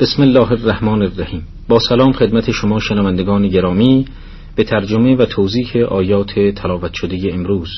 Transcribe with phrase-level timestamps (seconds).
[0.00, 1.42] بسم الله الرحمن الرحیم.
[1.68, 4.04] با سلام خدمت شما شنوندگان گرامی
[4.56, 7.68] به ترجمه و توضیح آیات تلاوت شده امروز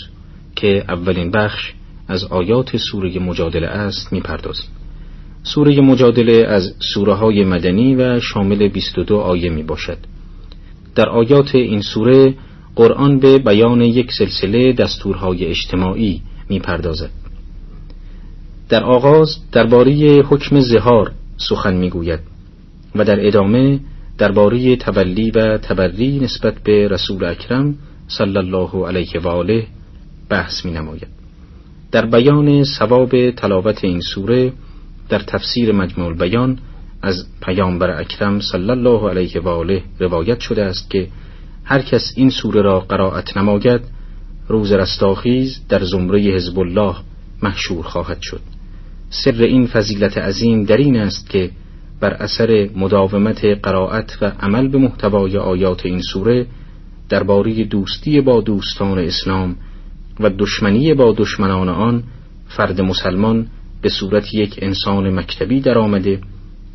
[0.57, 1.73] که اولین بخش
[2.09, 4.71] از آیات سوره مجادله است می‌پردازیم.
[5.43, 9.99] سوره مجادله از سوره های مدنی و شامل 22 آیه می باشد
[10.95, 12.35] در آیات این سوره
[12.77, 17.24] قرآن به بیان یک سلسله دستورهای اجتماعی می‌پردازد.
[18.69, 19.93] در آغاز درباره
[20.29, 22.21] حکم زهار سخن می‌گوید
[22.95, 23.81] و در ادامه
[24.19, 27.75] درباره تولی و تبری نسبت به رسول اکرم
[28.09, 29.67] صلی الله علیه و آله
[30.29, 31.09] بحث می نماید.
[31.93, 34.53] در بیان ثواب تلاوت این سوره
[35.09, 36.59] در تفسیر مجموع بیان
[37.03, 41.09] از پیامبر اکرم صلی الله علیه و آله روایت شده است که
[41.65, 43.81] هر کس این سوره را قرائت نماید
[44.49, 46.95] روز رستاخیز در زمره حزب الله
[47.43, 48.41] محشور خواهد شد
[49.23, 51.51] سر این فضیلت عظیم در این است که
[52.01, 56.47] بر اثر مداومت قرائت و عمل به محتوای آیات این سوره
[57.09, 59.57] درباره دوستی با دوستان اسلام
[60.21, 62.03] و دشمنی با دشمنان آن
[62.49, 63.47] فرد مسلمان
[63.83, 66.21] به صورت یک انسان مکتبی در آمده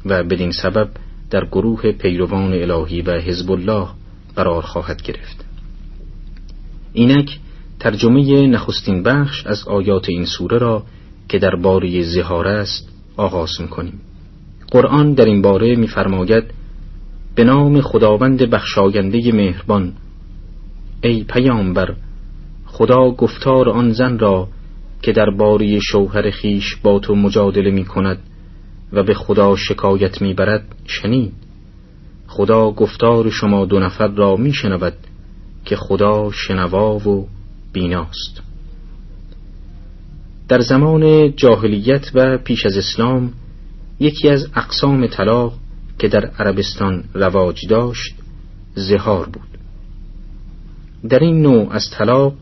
[0.06, 0.90] و بدین سبب
[1.30, 3.88] در گروه پیروان الهی و حزب الله
[4.36, 5.46] قرار خواهد گرفت.
[6.94, 7.40] اینک
[7.80, 10.84] ترجمه نخستین بخش از آیات این سوره را
[11.30, 14.02] که در باری زهار است آغاز می‌کنیم.
[14.72, 16.44] قرآن در این باره میفرماید
[17.36, 19.94] به نام خداوند بخشاینده مهربان
[21.04, 21.96] ای پیامبر
[22.66, 24.48] خدا گفتار آن زن را
[25.02, 28.20] که در باری شوهر خیش با تو مجادله می کند
[28.94, 31.34] و به خدا شکایت می برد شنید.
[32.28, 34.94] خدا گفتار شما دو نفر را می شنود
[35.66, 37.28] که خدا شنوا و
[37.74, 38.49] بیناست.
[40.50, 43.34] در زمان جاهلیت و پیش از اسلام
[44.00, 45.54] یکی از اقسام طلاق
[46.00, 48.16] که در عربستان رواج داشت
[48.76, 49.50] زهار بود
[51.10, 52.34] در این نوع از طلاق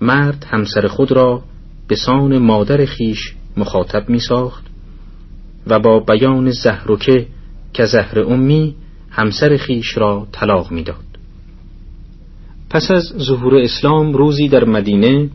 [0.00, 1.42] مرد همسر خود را
[1.88, 4.64] به سان مادر خیش مخاطب می ساخت
[5.66, 7.26] و با بیان زهرکه
[7.72, 8.74] که زهر امی
[9.10, 11.04] همسر خیش را طلاق می‌داد.
[12.70, 15.30] پس از ظهور اسلام روزی در مدینه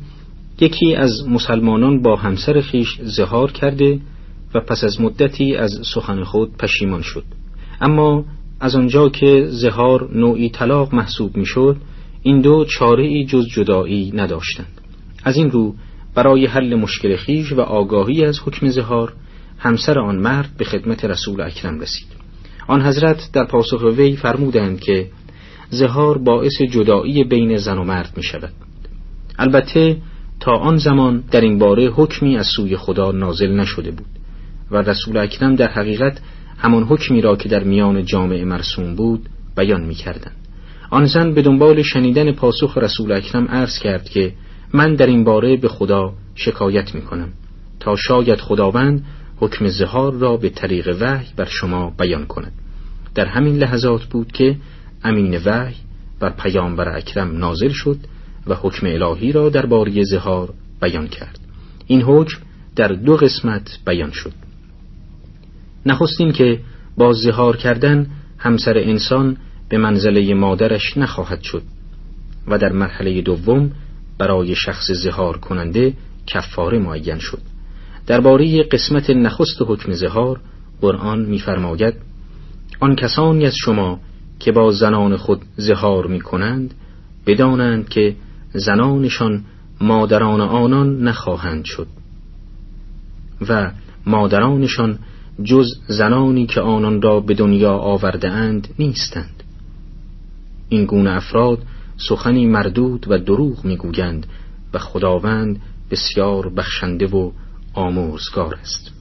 [0.59, 3.99] یکی از مسلمانان با همسر خیش زهار کرده
[4.55, 7.23] و پس از مدتی از سخن خود پشیمان شد.
[7.81, 8.25] اما
[8.59, 11.77] از آنجا که زهار نوعی طلاق محسوب می‌شد
[12.23, 14.81] این دو چاره ای جز جدایی نداشتند.
[15.23, 15.75] از این رو
[16.15, 19.13] برای حل مشکل خیش و آگاهی از حکم زهار
[19.57, 22.07] همسر آن مرد به خدمت رسول اکرم رسید.
[22.67, 25.07] آن حضرت در پاسخ وی فرمودند که
[25.69, 28.53] زهار باعث جدایی بین زن و مرد می شود
[29.39, 29.97] البته
[30.41, 34.07] تا آن زمان در این باره حکمی از سوی خدا نازل نشده بود
[34.71, 36.21] و رسول اکرم در حقیقت
[36.57, 40.31] همان حکمی را که در میان جامعه مرسوم بود بیان می کردن.
[40.89, 44.33] آن زن به دنبال شنیدن پاسخ رسول اکرم عرض کرد که
[44.73, 47.29] من در این باره به خدا شکایت می کنم
[47.79, 49.05] تا شاید خداوند
[49.37, 52.51] حکم زهار را به طریق وحی بر شما بیان کند
[53.15, 54.55] در همین لحظات بود که
[55.03, 55.75] امین وحی
[56.19, 57.97] بر پیامبر اکرم نازل شد
[58.47, 61.39] و حکم الهی را در باری زهار بیان کرد.
[61.87, 62.37] این حکم
[62.75, 64.33] در دو قسمت بیان شد.
[65.85, 66.59] نخستین که
[66.97, 68.07] با زهار کردن
[68.37, 69.37] همسر انسان
[69.69, 71.63] به منزله مادرش نخواهد شد
[72.47, 73.71] و در مرحله دوم
[74.17, 75.93] برای شخص زهار کننده
[76.27, 77.41] کفاره معین شد.
[78.07, 80.39] درباره قسمت نخست حکم زهار
[80.81, 81.93] قرآن می‌فرماید
[82.79, 83.99] آن کسانی از شما
[84.39, 86.73] که با زنان خود زهار می کنند
[87.27, 88.15] بدانند که
[88.53, 89.43] زنانشان
[89.81, 91.87] مادران آنان نخواهند شد.
[93.49, 93.71] و
[94.05, 94.99] مادرانشان
[95.43, 99.43] جز زنانی که آنان را به دنیا آورده اند نیستند.
[100.69, 101.59] این گونه افراد
[101.97, 104.27] سخنی مردود و دروغ می‌گویند
[104.73, 105.61] و خداوند
[105.91, 107.31] بسیار بخشنده و
[107.73, 108.91] آموزگار است.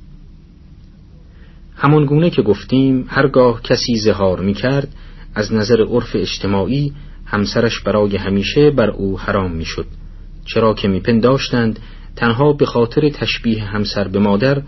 [1.77, 4.89] همان گونه که گفتیم هرگاه کسی زهار می کرد
[5.35, 6.93] از نظر عرف اجتماعی
[7.31, 9.87] همسرش برای همیشه بر او حرام می شد
[10.45, 11.79] چرا که میپنداشتند
[12.17, 14.63] تنها به خاطر تشبیه همسر به مادر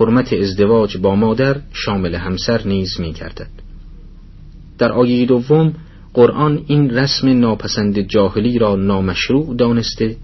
[0.00, 3.50] حرمت ازدواج با مادر شامل همسر نیز می کردد.
[4.78, 5.74] در آیه دوم
[6.14, 10.16] قرآن این رسم ناپسند جاهلی را نامشروع دانسته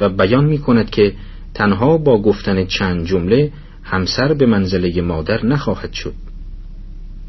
[0.00, 1.12] و بیان می کند که
[1.54, 3.52] تنها با گفتن چند جمله
[3.82, 6.14] همسر به منزله مادر نخواهد شد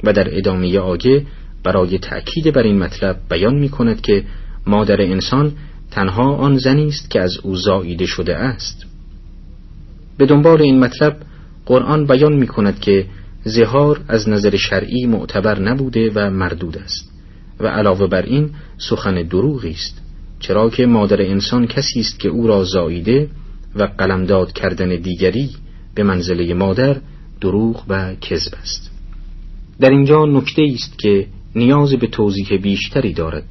[0.04, 1.26] و در ادامه آیه
[1.64, 4.24] برای تأکید بر این مطلب بیان می کند که
[4.68, 5.52] مادر انسان
[5.92, 8.86] تنها آن زنی است که از او زاییده شده است.
[10.18, 11.18] به دنبال این مطلب
[11.66, 13.06] قرآن بیان می کند که
[13.44, 17.12] زهار از نظر شرعی معتبر نبوده و مردود است
[17.60, 20.02] و علاوه بر این سخن دروغی است
[20.40, 23.30] چرا که مادر انسان کسی است که او را زاییده
[23.76, 25.50] و قلمداد کردن دیگری
[25.96, 26.98] به منزله مادر
[27.42, 28.92] دروغ و کذب است.
[29.80, 33.44] در اینجا نکته است که نیاز به توضیح بیشتری دارد.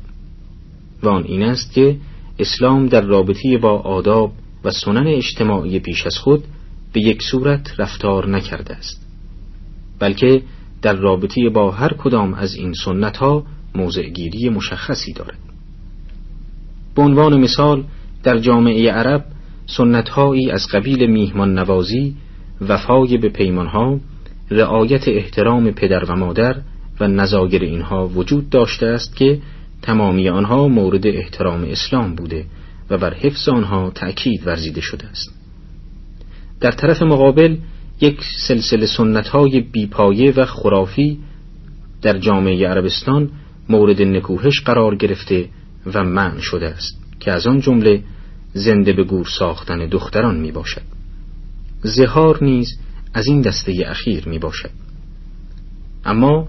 [1.02, 1.96] و آن این است که
[2.38, 4.32] اسلام در رابطه با آداب
[4.64, 6.44] و سنن اجتماعی پیش از خود
[6.92, 9.06] به یک صورت رفتار نکرده است.
[9.98, 10.42] بلکه
[10.82, 13.44] در رابطه با هر کدام از این سنت ها
[13.74, 15.38] موضعگیری مشخصی دارد.
[16.94, 17.84] به عنوان مثال
[18.22, 19.24] در جامعه عرب
[19.66, 22.16] سنتهایی از قبیل میهمان نوازی
[22.68, 24.00] وفای به پیمانها
[24.50, 26.56] رعایت احترام پدر و مادر
[27.00, 29.40] و نظاگر اینها وجود داشته است که
[29.82, 32.44] تمامی آنها مورد احترام اسلام بوده
[32.90, 35.34] و بر حفظ آنها تأکید ورزیده شده است.
[36.60, 37.56] در طرف مقابل
[38.00, 41.18] یک سلسله سنتهای بیپایه و خرافی
[42.02, 43.30] در جامعه عربستان
[43.68, 45.48] مورد نکوهش قرار گرفته
[45.94, 48.02] و منع شده است که از آن جمله
[48.52, 50.82] زنده به گور ساختن دختران می باشد
[51.82, 52.78] زهار نیز
[53.14, 54.70] از این دسته اخیر می باشد
[56.04, 56.48] اما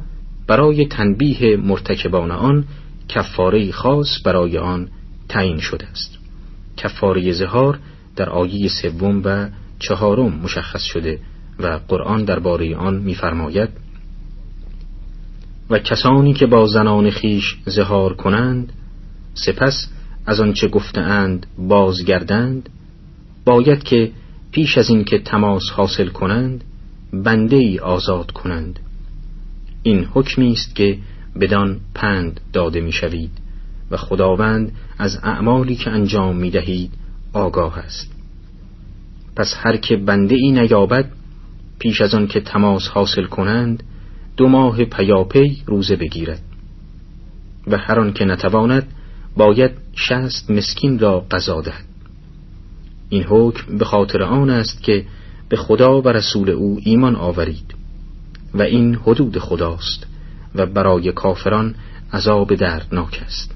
[0.51, 2.65] برای تنبیه مرتکبان آن
[3.07, 4.88] کفاره خاص برای آن
[5.30, 6.18] تعیین شده است.
[6.77, 7.80] کفاره زهار
[8.15, 9.48] در آیه سوم و
[9.80, 11.19] چهارم مشخص شده
[11.59, 13.69] و قرآن درباره آن می‌فرماید
[15.69, 18.74] و کسانی که با زنان خیش زهار کنند
[19.33, 19.88] سپس
[20.25, 22.69] از آنچه گفتهاند بازگردند
[23.45, 24.12] باید که
[24.51, 26.63] پیش از اینکه تماس حاصل کنند
[27.13, 28.80] بنده ای آزاد کنند.
[29.83, 30.97] این حکمی است که
[31.39, 33.31] بدان پند داده می‌شوید
[33.91, 36.91] و خداوند از اعمالی که انجام می دهید
[37.33, 38.11] آگاه است.
[39.35, 41.11] پس هر که بنده ای نیابد
[41.79, 43.83] پیش از آن که تماس حاصل کنند
[44.37, 46.41] دو ماه پیاپی روزه بگیرد
[47.67, 48.87] و هر آن که نتواند
[49.37, 51.85] باید شست مسکین را قضا دهد.
[53.09, 55.05] این حکم به خاطر آن است که
[55.49, 57.80] به خدا و رسول او ایمان آورید.
[58.53, 60.07] و این حدود خداست
[60.56, 61.75] و برای کافران
[62.13, 63.51] عذاب دردناک است.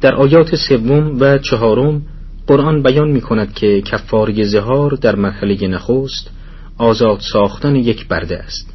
[0.00, 2.02] در آیات سوم و چهارم
[2.46, 6.30] قرآن بیان می کند که کفاری زهار در مرحله نخست
[6.78, 8.72] آزاد ساختن یک برده است.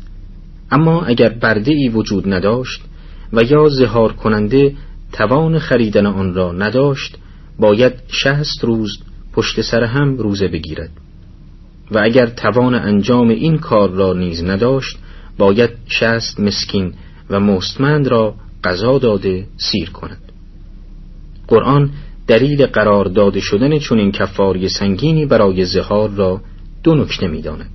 [0.72, 2.82] اما اگر برده ای وجود نداشت
[3.34, 4.76] و یا زهار کننده
[5.14, 7.18] توان خریدن آن را نداشت
[7.60, 8.98] باید شهست روز
[9.34, 10.90] پشت سر هم روزه بگیرد.
[11.92, 14.98] و اگر توان انجام این کار را نیز نداشت
[15.38, 16.94] باید شست مسکین
[17.30, 20.22] و مستمند را قضا داده سیر کند.
[21.48, 21.90] قرآن
[22.28, 26.42] دلیل قرار داده شدن چنین کفاری سنگینی برای زهار را
[26.84, 27.70] دو نکته می‌داند.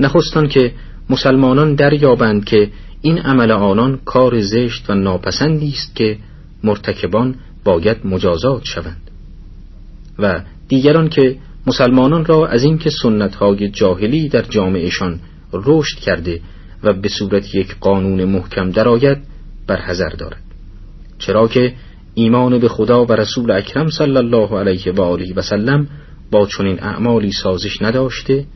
[0.00, 0.72] نخستان که
[1.10, 2.70] مسلمانان دریابند که
[3.02, 6.18] این عمل آنان کار زشت و ناپسندی است که
[6.64, 7.34] مرتکبان
[7.64, 9.10] باید مجازات شوند.
[10.18, 11.36] و دیگران که
[11.66, 15.20] مسلمانان را از اینکه سنتهای جاهلی در جامعهشان
[15.52, 16.40] رشد کرده
[16.82, 19.18] و به صورت یک قانون محکم درآید
[19.66, 20.42] برحذر دارد.
[21.18, 21.74] چرا که
[22.14, 25.88] ایمان به خدا و رسول اکرم صلی الله علیه و آله و سلم
[26.30, 28.46] با چنین اعمالی سازش نداشته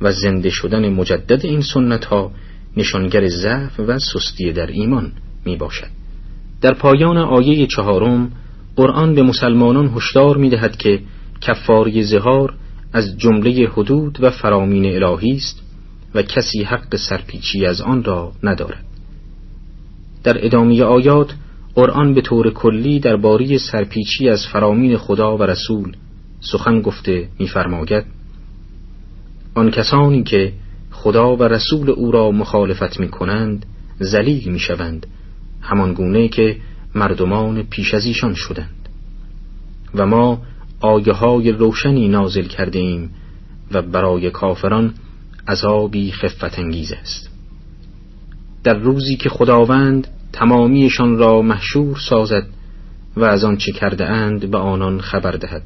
[0.00, 2.30] و زنده شدن مجدد این سنت ها
[2.76, 5.12] نشانگر ضعف و سستی در ایمان
[5.44, 5.86] می باشد
[6.60, 8.32] در پایان آیه چهارم
[8.76, 11.00] قرآن به مسلمانان هشدار می دهد که
[11.46, 12.54] کفاری زهار
[12.92, 15.62] از جمله حدود و فرامین الهی است
[16.14, 18.84] و کسی حق سرپیچی از آن را ندارد.
[20.24, 21.34] در ادامه آیات
[21.74, 25.92] قرآن به طور کلی درباره سرپیچی از فرامین خدا و رسول
[26.40, 28.04] سخن گفته می‌فرماید.
[29.54, 30.52] آن کسانی که
[30.90, 33.66] خدا و رسول او را مخالفت می کنند
[33.98, 35.06] زلیل می شوند
[35.60, 36.56] همان گونه که
[36.94, 38.88] مردمان پیش از ایشان شدند.
[39.94, 40.42] و ما
[40.84, 43.10] آیه های روشنی نازل کرده ایم
[43.72, 44.94] و برای کافران
[45.48, 47.30] عذابی خفت انگیز است.
[48.64, 52.46] در روزی که خداوند تمامیشان را محشور سازد
[53.16, 55.62] و از آن چه کرده اند به آنان خبر دهد.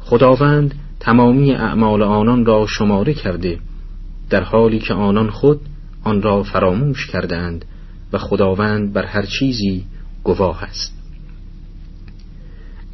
[0.00, 3.58] خداوند تمامی اعمال آنان را شماره کرده
[4.30, 5.60] در حالی که آنان خود
[6.04, 7.64] آن را فراموش کرده اند
[8.12, 9.84] و خداوند بر هر چیزی
[10.24, 10.99] گواه است.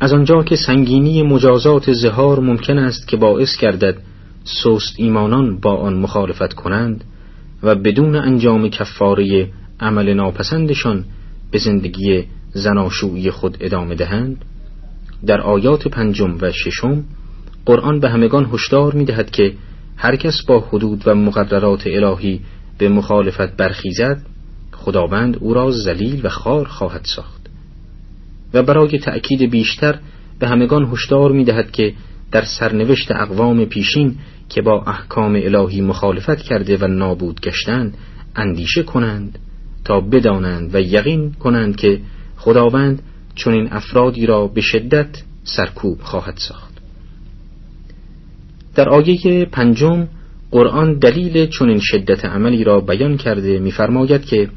[0.01, 3.97] از آنجا که سنگینی مجازات زهار ممکن است که باعث گردد
[4.45, 7.05] سست ایمانان با آن مخالفت کنند
[7.63, 9.49] و بدون انجام کفاره
[9.81, 11.05] عمل ناپسندشان
[11.51, 14.45] به زندگی زناشویی خود ادامه دهند.
[15.27, 17.05] در آیات پنجم و ششم
[17.67, 19.53] قرآن به همگان هشدار می دهد که
[19.97, 22.41] هر کس با حدود و مقررات الهی
[22.79, 24.23] به مخالفت برخیزد
[24.73, 27.46] خداوند او را ذلیل و خار خواهد ساخت.
[28.55, 29.99] و برای تأکید بیشتر
[30.39, 31.95] به همگان هشدار می دهد که
[32.31, 34.17] در سرنوشت اقوام پیشین
[34.49, 37.97] که با احکام الهی مخالفت کرده و نابود گشتند
[38.37, 39.39] اندیشه کنند
[39.85, 42.01] تا بدانند و یقین کنند که
[42.37, 43.03] خداوند
[43.35, 46.75] چون این افرادی را به شدت سرکوب خواهد ساخت.
[48.75, 50.09] در آیه پنجم
[50.51, 54.49] قرآن دلیل چون این شدت عملی را بیان کرده می‌فرماید که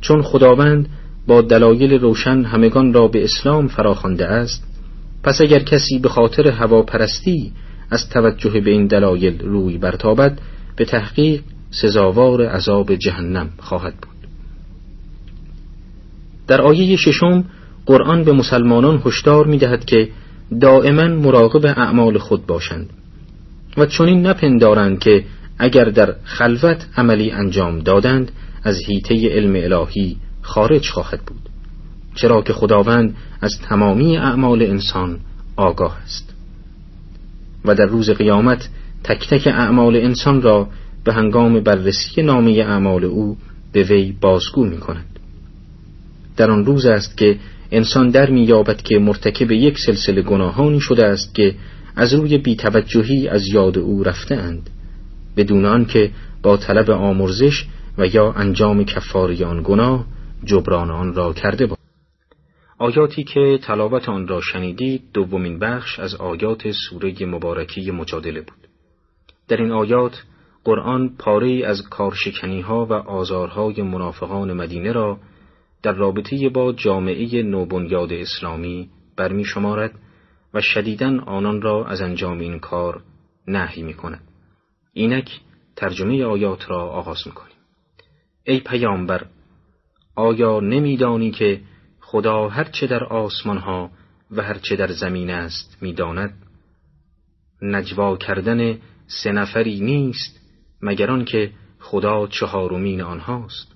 [0.00, 0.88] چون خداوند
[1.26, 4.64] با دلایل روشن همگان را به اسلام فراخوانده است
[5.22, 7.52] پس اگر کسی به خاطر هواپرستی
[7.90, 10.38] از توجه به این دلایل روی برتابد
[10.76, 11.40] به تحقیق
[11.70, 14.28] سزاوار عذاب جهنم خواهد بود.
[16.46, 17.44] در آیه ششم
[17.86, 20.08] قرآن به مسلمانان هشدار می دهد که
[20.60, 22.90] دائما مراقب اعمال خود باشند
[23.76, 25.24] و چنین نپندارند که
[25.58, 28.32] اگر در خلوت عملی انجام دادند
[28.64, 31.48] از هیته علم الهی خارج خواهد بود
[32.14, 35.18] چرا که خداوند از تمامی اعمال انسان
[35.56, 36.34] آگاه است.
[37.64, 38.68] و در روز قیامت
[39.04, 40.68] تک تک اعمال انسان را
[41.04, 43.36] به هنگام بررسی نامه اعمال او
[43.72, 45.06] به وی بازگو می کند
[46.36, 47.38] در آن روز است که
[47.72, 51.54] انسان در میابد که مرتکب یک سلسله گناهانی شده است که
[51.96, 54.70] از روی بیتوجهی از یاد او رفته اند
[55.36, 56.10] بدون که
[56.42, 57.64] با طلب آمرزش
[57.98, 60.04] و یا انجام کفاری آن گناه
[60.44, 61.80] جبران آن را کرده باشد
[62.78, 68.68] آیاتی که تلاوت آن را شنیدید دومین بخش از آیات سوره مبارکی مجادله بود
[69.48, 70.22] در این آیات
[70.64, 75.18] قرآن پاره از کارشکنی ها و آزارهای منافقان مدینه را
[75.82, 79.98] در رابطه با جامعه نوبنیاد اسلامی برمی شمارد
[80.54, 83.02] و شدیداً آنان را از انجام این کار
[83.48, 84.28] نهی می کند.
[84.92, 85.40] اینک
[85.76, 87.56] ترجمه آیات را آغاز می کنیم.
[88.44, 89.26] ای پیامبر
[90.16, 91.60] آیا نمیدانی که
[92.00, 93.90] خدا هرچه در آسمان ها
[94.30, 96.34] و هرچه در زمین است می‌داند؟
[97.62, 100.40] نجوا کردن سه نفری نیست
[100.82, 103.72] مگر که خدا چهارمین آنهاست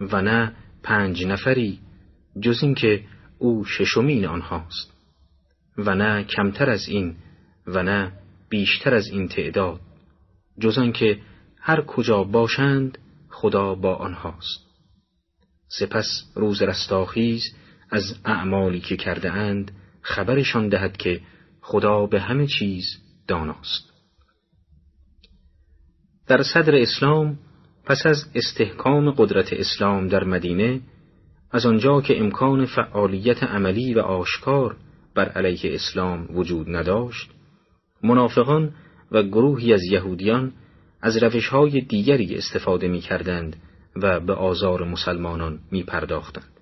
[0.00, 0.52] و نه
[0.82, 1.78] پنج نفری
[2.40, 3.04] جز اینکه
[3.38, 4.92] او ششمین آنهاست
[5.78, 7.16] و نه کمتر از این
[7.66, 8.12] و نه
[8.48, 9.80] بیشتر از این تعداد
[10.60, 11.18] جز آنکه
[11.60, 14.67] هر کجا باشند خدا با آنهاست.
[15.68, 17.42] سپس روز رستاخیز
[17.90, 19.72] از اعمالی که کرده اند
[20.02, 21.20] خبرشان دهد که
[21.60, 22.84] خدا به همه چیز
[23.28, 23.92] داناست.
[26.26, 27.38] در صدر اسلام
[27.84, 30.80] پس از استحکام قدرت اسلام در مدینه
[31.50, 34.76] از آنجا که امکان فعالیت عملی و آشکار
[35.14, 37.30] بر علیه اسلام وجود نداشت
[38.02, 38.74] منافقان
[39.12, 40.52] و گروهی از یهودیان
[41.02, 43.56] از روشهای دیگری استفاده می کردند
[43.96, 46.58] و به آزار مسلمانان می پرداختند.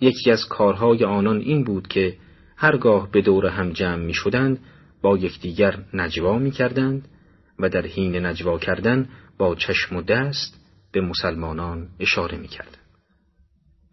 [0.00, 2.16] یکی از کارهای آنان این بود که
[2.56, 4.58] هرگاه به دور هم جمع می شدند
[5.02, 7.08] با یکدیگر نجوا می کردند
[7.58, 10.60] و در حین نجوا کردن با چشم و دست
[10.92, 12.76] به مسلمانان اشاره می کردند.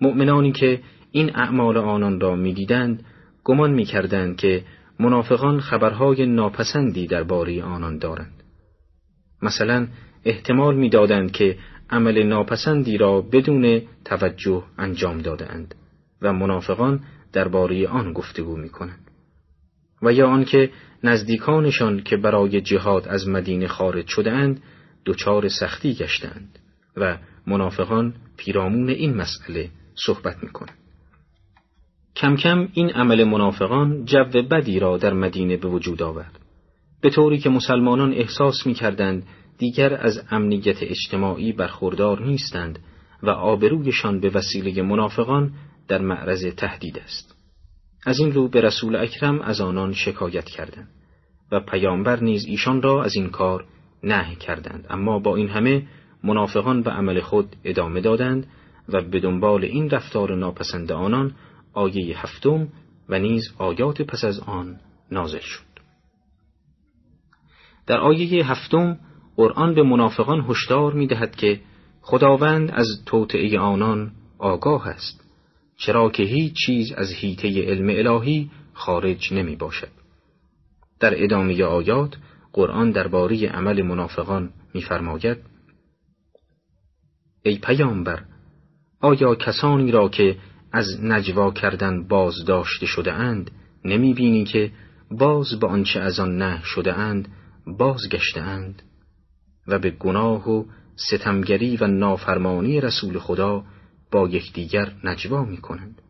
[0.01, 3.05] مؤمنانی که این اعمال آنان را می دیدند
[3.43, 4.63] گمان می کردند که
[4.99, 8.43] منافقان خبرهای ناپسندی درباره آنان دارند.
[9.41, 9.87] مثلا
[10.25, 11.57] احتمال می‌دادند که
[11.89, 15.75] عمل ناپسندی را بدون توجه انجام دادند
[16.21, 17.03] و منافقان
[17.33, 19.11] درباره آن گفتگو می کنند.
[20.01, 20.71] و یا آنکه
[21.03, 24.61] نزدیکانشان که برای جهاد از مدینه خارج شدهاند
[25.05, 26.59] دچار سختی گشتند
[26.97, 27.17] و
[27.47, 29.69] منافقان پیرامون این مسئله
[30.05, 30.77] صحبت می کنند.
[32.15, 36.39] کم کم این عمل منافقان جو بدی را در مدینه به وجود آورد
[37.01, 39.23] به طوری که مسلمانان احساس می کردند
[39.59, 42.79] دیگر از امنیت اجتماعی برخوردار نیستند
[43.23, 45.53] و آبرویشان به وسیله منافقان
[45.87, 47.35] در معرض تهدید است.
[48.05, 50.89] از این رو به رسول اکرم از آنان شکایت کردند
[51.51, 53.65] و پیامبر نیز ایشان را از این کار
[54.03, 54.85] نهی کردند.
[54.89, 55.87] اما با این همه
[56.23, 58.47] منافقان به عمل خود ادامه دادند
[58.89, 61.35] و به دنبال این رفتار ناپسند آنان
[61.73, 62.67] آیه هفتم
[63.09, 64.79] و نیز آیات پس از آن
[65.11, 65.69] نازل شد.
[67.87, 68.97] در آیه هفتم
[69.39, 71.59] قرآن به منافقان هشدار می دهد که
[72.01, 75.23] خداوند از توطعه آنان آگاه است
[75.77, 79.87] چرا که هیچ چیز از هیته علم الهی خارج نمی باشد
[80.99, 82.17] در ادامه آیات
[82.53, 85.37] قرآن درباره عمل منافقان می‌فرماید
[87.43, 88.23] ای پیامبر
[89.01, 90.37] آیا کسانی را که
[90.71, 93.51] از نجوا کردن باز داشته شده اند
[93.85, 94.71] نمی بینی که
[95.11, 97.27] باز به آنچه از آن نه شده اند
[97.77, 98.88] بازگشتهاند؟
[99.69, 103.63] و به گناه و ستمگری و نافرمانی رسول خدا
[104.11, 106.01] با یکدیگر نجوا می کنند.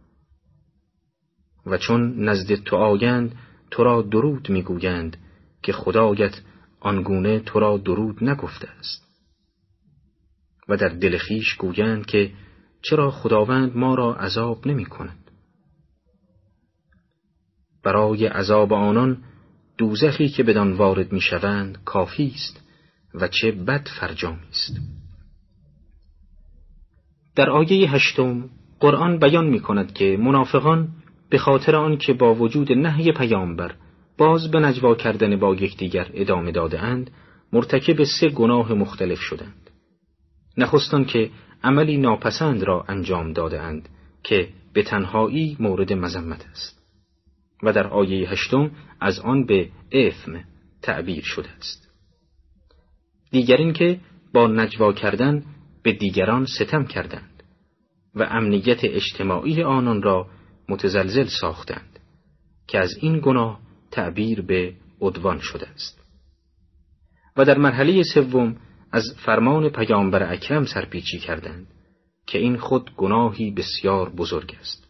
[1.65, 3.35] و چون نزد تو آیند
[3.71, 5.17] تو را درود می‌گویند
[5.63, 6.41] که خدایت
[6.79, 9.03] آنگونه تو را درود نگفته است.
[10.69, 12.31] و در دل خیش گویند که
[12.81, 15.31] چرا خداوند ما را عذاب نمی کند
[17.83, 19.23] برای عذاب آنان
[19.77, 22.68] دوزخی که بدان وارد می شوند کافی است.
[23.13, 24.79] و چه بد فرجامی است.
[27.35, 28.49] در آیه هشتم
[28.79, 30.87] قرآن بیان می کند که منافقان
[31.29, 33.75] به خاطر آنکه با وجود نهی پیامبر
[34.17, 37.11] باز به نجوا کردن با یکدیگر ادامه داده اند
[37.53, 39.69] مرتکب سه گناه مختلف شدند.
[40.57, 41.29] نخستان که
[41.63, 43.89] عملی ناپسند را انجام داده اند
[44.23, 46.79] که به تنهایی مورد مذمت است.
[47.63, 50.43] و در آیه هشتم از آن به اثم
[50.81, 51.88] تعبیر شده است.
[53.31, 53.99] دیگر این که
[54.33, 55.43] با نجوا کردن
[55.83, 57.43] به دیگران ستم کردند
[58.15, 60.27] و امنیت اجتماعی آنان را
[60.69, 61.99] متزلزل ساختند
[62.67, 63.59] که از این گناه
[63.91, 65.99] تعبیر به عدوان شده است.
[67.37, 68.55] و در مرحله سوم
[68.91, 71.67] از فرمان پیامبر اکرم سرپیچی کردند
[72.27, 74.87] که این خود گناهی بسیار بزرگ است.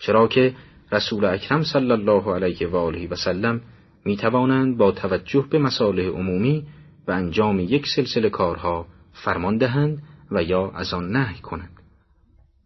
[0.00, 0.54] چرا که
[0.92, 3.60] رسول اکرم صلی الله علیه و آله و سلم
[4.04, 6.66] می توانند با توجه به مصالح عمومی
[7.08, 11.76] و انجام یک سلسله کارها فرمان دهند و یا از آن نهی کنند.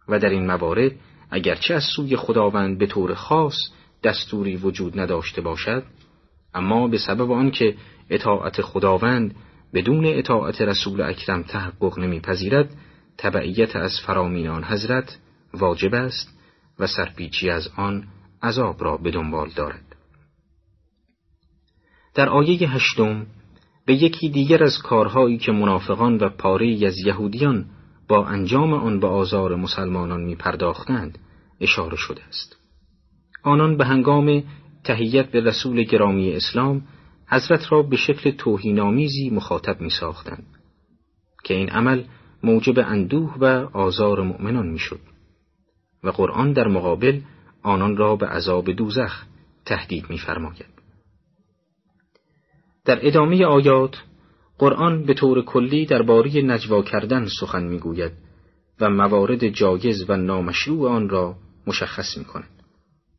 [0.09, 0.93] و در این موارد
[1.31, 3.57] اگرچه از سوی خداوند به طور خاص
[4.03, 5.83] دستوری وجود نداشته باشد
[6.55, 7.76] اما به سبب آنکه
[8.11, 9.35] اطاعت خداوند
[9.75, 12.71] بدون اطاعت رسول اکرم تحقق نمیپذیرد
[13.19, 15.19] تبعیت از فرامین آن حضرت
[15.55, 16.38] واجب است
[16.79, 18.05] و سرپیچی از آن
[18.43, 19.97] عذاب را به دنبال دارد.
[22.14, 23.26] در آیه هشتم
[23.87, 27.67] به یکی دیگر از کارهایی که منافقان و پاره از یهودیان
[28.09, 31.18] با انجام آن به آزار مسلمانان می پرداختند
[31.61, 32.57] اشاره شده است.
[33.42, 34.42] آنان به هنگام
[34.85, 36.83] تهیت به رسول گرامی اسلام
[37.29, 40.47] حضرت را به شکل توهینآمیزی مخاطب می ساختند
[41.44, 42.05] که این عمل
[42.42, 45.01] موجب اندوه و آزار مؤمنان می شد
[46.05, 47.20] و قرآن در مقابل
[47.62, 49.25] آنان را به عذاب دوزخ
[49.64, 50.74] تهدید می فرماید.
[52.85, 53.97] در ادامه آیات
[54.59, 58.12] قرآن به طور کلی درباره نجوا کردن سخن می‌گوید
[58.81, 62.51] و موارد جایز و نامشروع آن را مشخص می کند.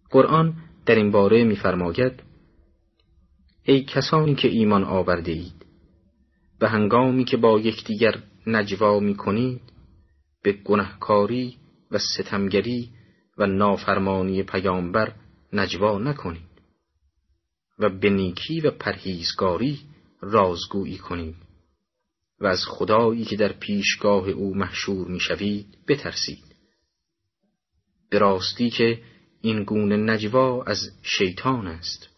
[0.09, 0.53] قرآن
[0.85, 2.23] در این باره میفرماید
[3.63, 5.65] ای کسانی که ایمان آورده اید
[6.59, 8.15] به هنگامی که با یکدیگر
[8.47, 9.61] نجوا می کنید
[10.43, 11.55] به گنهکاری
[11.91, 12.89] و ستمگری
[13.37, 15.11] و نافرمانی پیامبر
[15.53, 16.44] نجوا نکنید
[17.79, 19.79] و به نیکی و پرهیزگاری
[20.21, 21.35] رازگویی کنید
[22.39, 26.55] و از خدایی که در پیشگاه او محشور می‌شوید بترسید.
[28.09, 29.01] به راستی که
[29.41, 32.09] این گونه نجوا از شیطان است.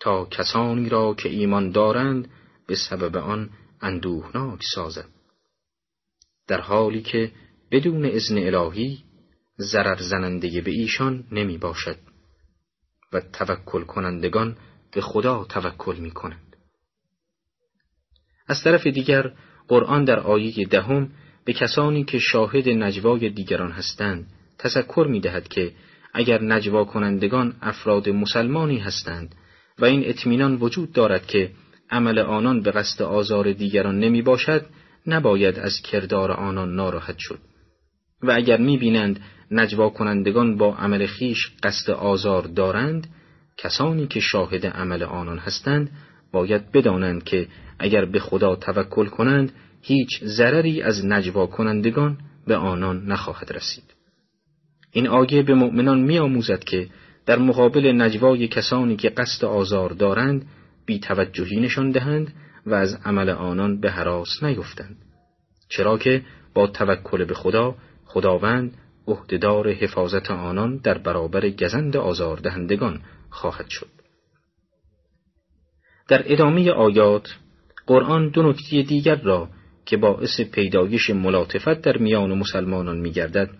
[0.00, 2.30] تا کسانی را که ایمان دارند
[2.66, 5.08] به سبب آن اندوهناک سازد.
[6.46, 7.32] در حالی که
[7.70, 9.04] بدون اذن الهی
[9.60, 11.98] ضرر زننده به ایشان نمی باشد
[13.16, 14.56] و توکل کنندگان
[14.92, 16.56] به خدا توکل می کنند.
[18.48, 19.32] از طرف دیگر
[19.68, 21.10] قرآن در آیه دهم
[21.44, 24.26] به کسانی که شاهد نجوای دیگران هستند
[24.58, 25.72] تذکر می دهد که
[26.14, 29.34] اگر نجوا کنندگان افراد مسلمانی هستند
[29.78, 31.50] و این اطمینان وجود دارد که
[31.90, 34.66] عمل آنان به قصد آزار دیگران نمی باشد
[35.06, 37.38] نباید از کردار آنان ناراحت شد
[38.22, 43.06] و اگر می بینند نجوا کنندگان با عمل خیش قصد آزار دارند
[43.56, 45.90] کسانی که شاهد عمل آنان هستند
[46.32, 53.06] باید بدانند که اگر به خدا توکل کنند هیچ ضرری از نجوا کنندگان به آنان
[53.06, 53.94] نخواهد رسید.
[54.92, 56.88] این آیه به مؤمنان می آموزد که
[57.26, 60.46] در مقابل نجوای کسانی که قصد آزار دارند
[60.86, 62.32] بی توجهی نشان دهند
[62.66, 64.96] و از عمل آنان به حراس نیفتند.
[65.68, 66.22] چرا که
[66.54, 68.74] با توکل به خدا خداوند
[69.06, 73.88] عهدهدار حفاظت آنان در برابر گزند آزاردهندگان خواهد شد.
[76.08, 77.28] در ادامه آیات
[77.86, 79.48] قرآن دو نکته دیگر را
[79.86, 83.50] که باعث پیدایش ملاطفت در میان مسلمانان میگردد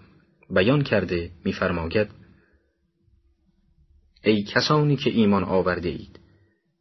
[0.50, 2.08] بیان کرده میفرماید
[4.24, 6.20] ای کسانی که ایمان آورده اید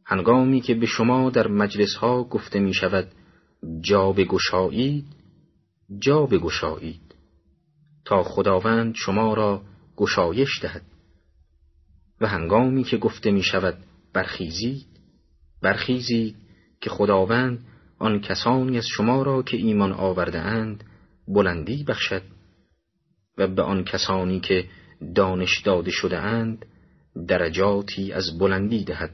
[0.06, 3.08] هنگامی که به شما در مجلس ها گفته می شود
[3.82, 5.06] جا بگشایید
[5.99, 7.04] جا بگشایید.
[8.05, 9.61] تا خداوند شما را
[9.97, 10.81] گشایش دهد.
[12.21, 13.77] و هنگامی که گفته می شود
[14.13, 14.87] برخیزید
[15.61, 16.35] برخیزید
[16.81, 17.65] که خداوند
[17.99, 20.83] آن کسانی از شما را که ایمان آورده اند
[21.27, 22.21] بلندی بخشد
[23.37, 24.65] و به آن کسانی که
[25.15, 26.65] دانش داده شده اند
[27.27, 29.11] درجاتی از بلندی دهد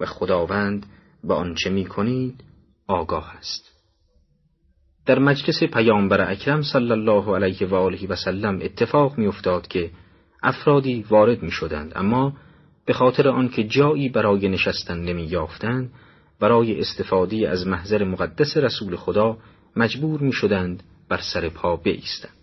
[0.00, 0.86] و خداوند
[1.24, 2.44] به آنچه می کنید
[2.86, 3.77] آگاه است.
[5.08, 9.90] در مجلس پیامبر اکرم صلی الله علیه و آله و سلم اتفاق می افتاد که
[10.42, 12.32] افرادی وارد می شدند اما
[12.86, 15.92] به خاطر آنکه جایی برای نشستن نمی یافتند
[16.40, 19.38] برای استفاده از محضر مقدس رسول خدا
[19.76, 22.36] مجبور می شدند بر سر پا بایستند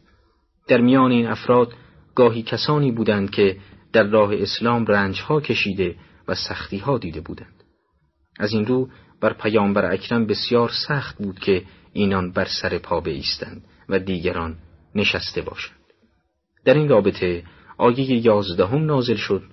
[0.67, 1.73] در میان این افراد
[2.15, 3.58] گاهی کسانی بودند که
[3.93, 5.95] در راه اسلام رنجها کشیده
[6.28, 7.63] و سختیها دیده بودند.
[8.39, 8.89] از این رو
[9.21, 11.63] بر پیامبر اکرم بسیار سخت بود که
[11.96, 14.56] اینان بر سر پا بایستند و دیگران
[14.96, 15.80] نشسته باشند.
[16.66, 17.44] در این رابطه
[17.78, 19.44] آیه یازدهم نازل شد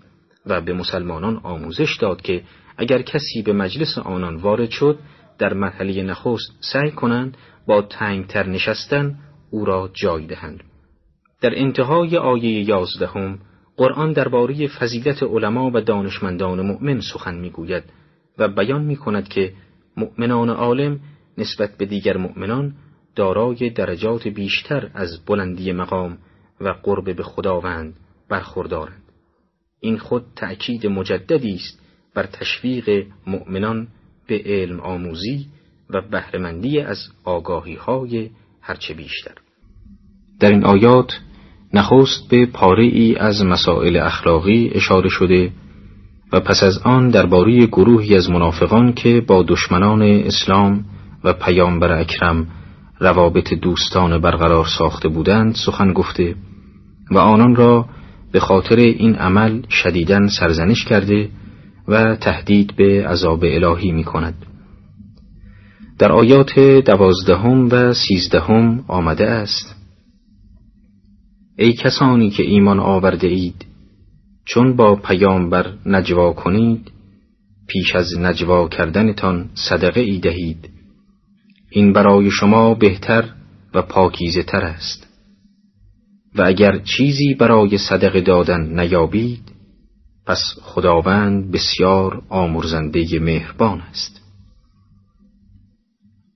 [0.47, 2.43] و به مسلمانان آموزش داد که
[2.77, 4.99] اگر کسی به مجلس آنان وارد شد
[5.39, 9.19] در مرحله نخست سعی کنند با تنگتر نشستن
[9.51, 10.61] او را جای دهند.
[11.41, 13.39] در انتهای آیه یازدهم
[13.77, 17.85] قرآن درباره فضیلت علما و دانشمندان مؤمن سخن می‌گوید
[18.39, 19.53] و بیان می کند که
[19.97, 21.01] مؤمنان عالم
[21.39, 22.75] نسبت به دیگر مؤمنان
[23.17, 26.19] دارای درجات بیشتر از بلندی مقام
[26.61, 27.95] و قرب به خداوند
[28.29, 29.03] برخوردارند.
[29.81, 31.81] این خود تأکید مجددی است
[32.15, 33.89] بر تشویق مؤمنان
[34.27, 35.47] به علم آموزی
[35.91, 39.35] و بهرهمندی از آگاهی های هرچه بیشتر.
[40.41, 41.13] در این آیات
[41.75, 45.53] نخست به پاره ای از مسائل اخلاقی اشاره شده
[46.33, 50.85] و پس از آن درباره گروهی از منافقان که با دشمنان اسلام
[51.25, 52.47] و پیامبر اکرم
[53.01, 56.35] روابط دوستان برقرار ساخته بودند سخن گفته
[57.11, 57.87] و آنان را
[58.33, 61.29] به خاطر این عمل شدیدن سرزنش کرده
[61.89, 64.35] و تهدید به عذاب الهی می کند.
[65.99, 69.77] در آیات دوازدهم و سیزدهم آمده است
[71.59, 73.67] ای کسانی که ایمان آورده اید
[74.45, 76.91] چون با پیامبر نجوا کنید
[77.69, 80.72] پیش از نجوا کردنتان صدقه ای دهید
[81.75, 83.35] این برای شما بهتر
[83.75, 85.09] و پاکیزه تر است.
[86.35, 89.53] و اگر چیزی برای صدقه دادن نیابید
[90.27, 94.21] پس خداوند بسیار آمرزنده مهربان است.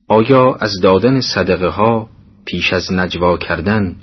[0.09, 2.09] آیا از دادن صدقه ها
[2.44, 3.96] پیش از نجوا کردن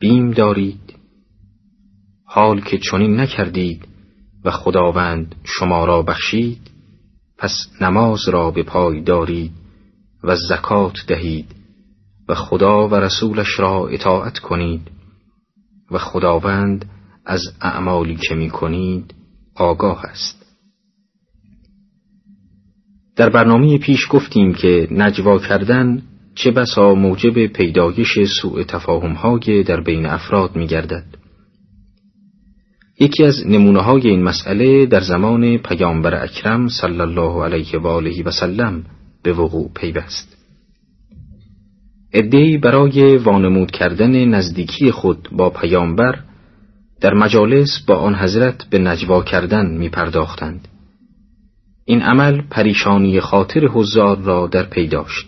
[0.00, 0.94] بیم دارید؟
[2.24, 3.88] حال که چنین نکردید
[4.44, 6.70] و خداوند شما را بخشید
[7.38, 9.52] پس نماز را به پای دارید.
[10.24, 11.54] و زکات دهید
[12.28, 14.90] و خدا و رسولش را اطاعت کنید
[15.90, 16.84] و خداوند
[17.26, 19.14] از اعمالی که می کنید
[19.54, 20.38] آگاه است
[23.16, 26.02] در برنامه پیش گفتیم که نجوا کردن
[26.34, 31.04] چه بسا موجب پیدایش سوء تفاهم در بین افراد می گردد.
[33.00, 38.22] یکی از نمونه های این مسئله در زمان پیامبر اکرم صلی الله علیه و آله
[38.24, 38.84] و سلم
[39.22, 40.36] به وقوع پیوست.
[42.12, 46.18] ادهی برای وانمود کردن نزدیکی خود با پیامبر
[47.00, 50.68] در مجالس با آن حضرت به نجوا کردن می پرداختند.
[51.84, 55.26] این عمل پریشانی خاطر حضار را در پی داشت.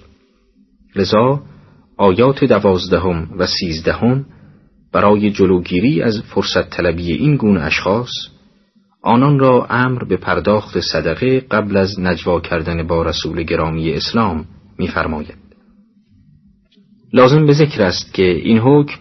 [0.97, 1.43] لذا
[1.97, 4.27] آیات دوازدهم و سیزدهم
[4.93, 8.11] برای جلوگیری از فرصت طلبی این گونه اشخاص
[9.03, 14.45] آنان را امر به پرداخت صدقه قبل از نجوا کردن با رسول گرامی اسلام
[14.79, 15.39] می‌فرماید.
[17.13, 18.99] لازم به ذکر است که این حکم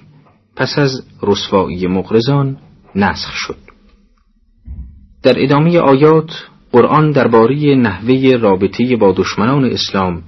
[0.55, 2.57] پس از رسوایی مقرزان
[2.95, 3.57] نسخ شد.
[5.23, 6.31] در ادامه آیات
[6.71, 10.23] قرآن درباره نحوه رابطه با دشمنان اسلام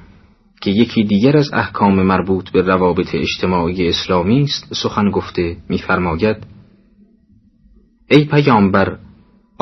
[0.62, 6.38] که یکی دیگر از احکام مربوط به روابط اجتماعی اسلامی است سخن گفته می‌فرماید
[8.10, 8.98] ای پیامبر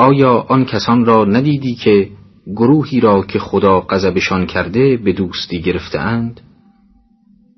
[0.00, 2.10] آیا آن کسان را ندیدی که
[2.46, 6.40] گروهی را که خدا غضبشان کرده به دوستی گرفتهاند؟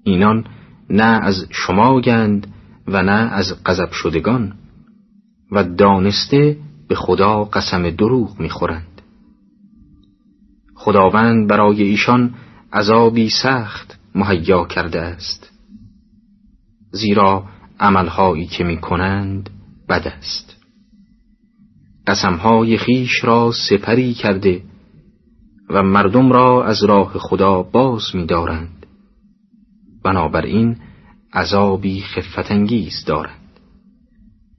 [0.04, 0.44] اینان
[0.90, 2.46] نه از شما گند
[2.88, 4.52] و نه از غضب شدگان
[5.52, 6.56] و دانسته
[6.88, 9.02] به خدا قسم دروغ می‌خورند.
[10.74, 12.34] خداوند برای ایشان
[12.72, 15.52] عذابی سخت مهیا کرده است
[16.92, 17.44] زیرا
[17.80, 19.50] عملهایی که می کنند
[19.88, 20.51] بد است.
[22.06, 24.62] قسمهای خیش را سپری کرده
[25.70, 28.86] و مردم را از راه خدا باز می دارند
[30.04, 30.76] بنابراین
[31.34, 33.38] عذابی خفتانگیز دارند.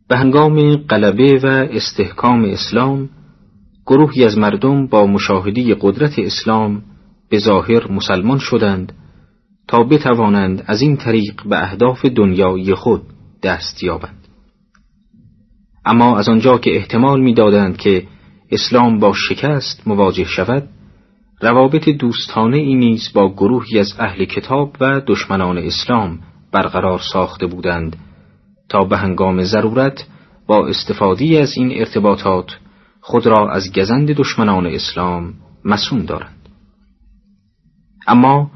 [0.08, 3.10] به هنگام غلبه و استحکام اسلام
[3.86, 6.84] گروهی از مردم با مشاهده قدرت اسلام
[7.30, 8.94] به ظاهر مسلمان شدند
[9.68, 13.02] تا بتوانند از این طریق به اهداف دنیایی خود
[13.44, 14.23] دست یابند.
[15.86, 18.08] اما از آنجا که احتمال می‌دادند که
[18.52, 20.70] اسلام با شکست مواجه شود
[21.42, 26.20] روابط دوستانه ای نیز با گروهی از اهل کتاب و دشمنان اسلام
[26.52, 27.96] برقرار ساخته بودند
[28.70, 30.06] تا به هنگام ضرورت
[30.48, 32.58] با استفاده از این ارتباطات
[33.02, 35.34] خود را از گزند دشمنان اسلام
[35.66, 36.50] مسون دارند.
[38.08, 38.52] اما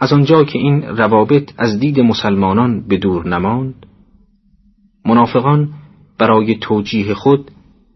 [0.00, 3.86] از آنجا که این روابط از دید مسلمانان به دور نماند
[5.06, 5.68] منافقان
[6.20, 7.50] برای توجیه خود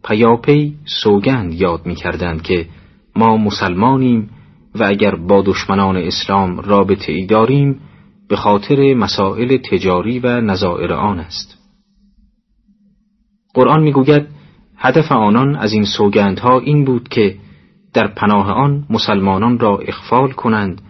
[0.04, 2.68] پیاپی سوگند یاد می کردند که
[3.16, 4.30] ما مسلمانیم
[4.74, 7.80] و اگر با دشمنان اسلام رابطه ای داریم
[8.28, 11.58] به خاطر مسائل تجاری و نظائر آن است.
[13.54, 14.26] قرآن می‌گوید
[14.76, 17.36] هدف آنان از این سوگندها این بود که
[17.94, 20.82] در پناه آن مسلمانان را اخفال کنند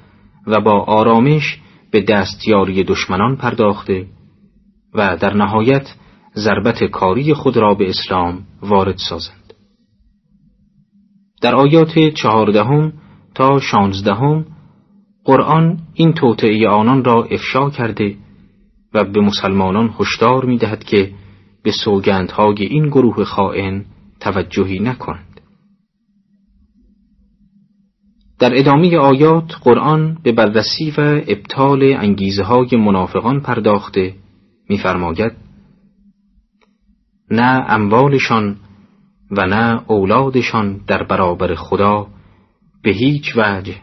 [0.47, 1.59] و با آرامش
[1.91, 4.07] به دستیاری دشمنان پرداخته
[4.95, 5.95] و در نهایت
[6.37, 9.55] ضربت کاری خود را به اسلام وارد سازند
[11.43, 12.93] در آیات چهاردهم
[13.35, 14.45] تا شانزدهم
[15.25, 18.17] قرآن این توطعه آنان را افشا کرده
[18.95, 21.11] و به مسلمانان هشدار می دهد که
[21.63, 23.85] به سوگندهای این گروه خائن
[24.21, 25.41] توجهی نکنند.
[28.39, 34.15] در ادامه آیات قرآن به بررسی و ابطال انگیزه های منافقان پرداخته
[34.69, 35.44] می‌فرماید
[37.31, 38.57] نه اموالشان
[39.31, 42.07] و نه اولادشان در برابر خدا
[42.83, 43.77] به هیچ وجه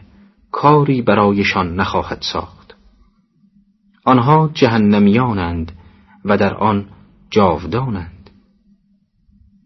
[0.50, 2.76] کاری برایشان نخواهد ساخت.
[4.04, 5.72] آنها جهنمیانند
[6.24, 6.86] و در آن
[7.30, 8.30] جاودانند.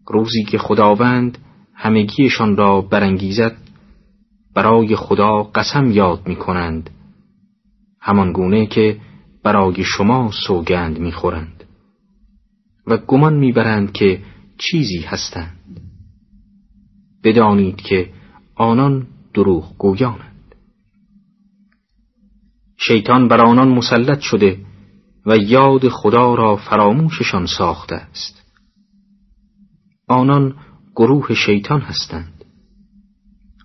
[0.07, 1.37] روزی که خداوند
[1.73, 3.57] همگیشان را برانگیزد
[4.55, 6.89] برای خدا قسم یاد می کنند
[8.01, 8.97] همان گونه که
[9.43, 11.63] برای شما سوگند می خورند
[12.87, 14.21] و گمان می‌برند که
[14.57, 15.81] چیزی هستند.
[17.23, 18.09] بدانید که
[18.55, 20.55] آنان دروغ گویانند.
[22.77, 24.59] شیطان بر آنان مسلط شده
[25.25, 28.43] و یاد خدا را فراموششان ساخته است.
[30.07, 30.55] آنان
[30.95, 32.45] گروه شیطان هستند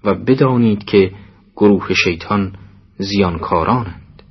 [0.05, 1.13] و بدانید که
[1.57, 2.57] گروه شیطان
[2.99, 4.23] زیانکارانند.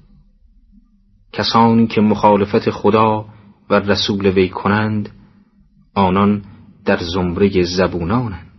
[1.34, 3.26] کسانی که مخالفت خدا
[3.72, 5.10] و رسول وی کنند
[5.96, 6.42] آنان
[6.86, 8.51] در زمره زبونانند.